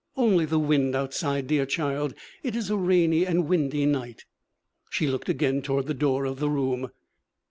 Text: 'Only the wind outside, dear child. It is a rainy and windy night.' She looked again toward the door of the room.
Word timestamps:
'Only 0.17 0.45
the 0.45 0.57
wind 0.57 0.95
outside, 0.95 1.45
dear 1.45 1.67
child. 1.67 2.15
It 2.41 2.55
is 2.55 2.71
a 2.71 2.75
rainy 2.75 3.23
and 3.23 3.47
windy 3.47 3.85
night.' 3.85 4.25
She 4.89 5.05
looked 5.05 5.29
again 5.29 5.61
toward 5.61 5.85
the 5.85 5.93
door 5.93 6.25
of 6.25 6.39
the 6.39 6.49
room. 6.49 6.89